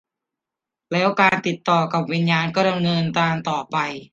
[0.91, 3.03] แล้วการติดต่อกับวิญญานก็ดำเนิน
[3.49, 3.77] ต่อไป